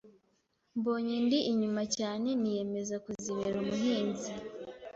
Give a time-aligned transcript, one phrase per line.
[0.77, 4.31] mbonye ndi inyuma cyane niYemeza kuzibera umuhinzi.